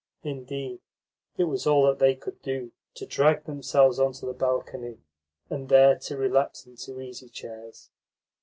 Indeed, 0.23 0.81
it 1.37 1.43
was 1.43 1.67
all 1.67 1.85
that 1.85 1.99
they 1.99 2.15
could 2.15 2.41
do 2.41 2.71
to 2.95 3.05
drag 3.05 3.43
themselves 3.43 3.99
on 3.99 4.13
to 4.13 4.25
the 4.25 4.33
balcony, 4.33 5.03
and 5.47 5.69
there 5.69 5.95
to 5.95 6.17
relapse 6.17 6.65
into 6.65 6.99
easy 6.99 7.29
chairs. 7.29 7.91